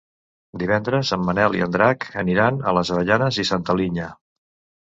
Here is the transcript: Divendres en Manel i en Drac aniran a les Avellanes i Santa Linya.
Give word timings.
Divendres 0.61 1.11
en 1.17 1.27
Manel 1.27 1.57
i 1.59 1.61
en 1.65 1.75
Drac 1.75 2.07
aniran 2.23 2.59
a 2.59 2.75
les 2.79 2.93
Avellanes 2.97 3.41
i 3.45 3.47
Santa 3.51 3.81
Linya. 3.83 4.09